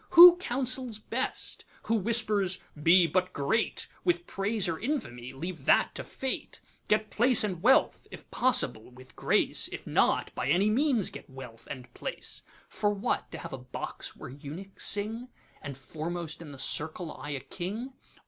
Who 0.17 0.37
counsels 0.37 0.97
best? 0.97 1.63
who 1.83 1.93
whispers, 1.93 2.57
'Be 2.81 3.05
but 3.05 3.33
great, 3.33 3.87
With 4.03 4.25
praise 4.25 4.67
or 4.67 4.79
infamy—leave 4.79 5.65
that 5.65 5.93
to 5.93 6.03
Fate; 6.03 6.59
Get 6.87 7.11
Place 7.11 7.43
and 7.43 7.61
Wealth, 7.61 8.07
if 8.09 8.27
possible 8.31 8.89
with 8.89 9.15
grace; 9.15 9.67
If 9.71 9.85
not, 9.85 10.33
by 10.33 10.47
any 10.49 10.71
means 10.71 11.11
get 11.11 11.29
Wealth 11.29 11.67
and 11.69 11.93
Place:'(For 11.93 12.89
what? 12.91 13.29
to 13.31 13.37
have 13.37 13.53
a 13.53 13.59
Box 13.59 14.15
where 14.15 14.31
eunuchs 14.31 14.87
sing, 14.87 15.29
And 15.61 15.77
foremost 15.77 16.41
in 16.41 16.51
the 16.51 16.57
circle 16.57 17.11
eye 17.17 17.29
a 17.37 17.39
King?) 17.39 17.93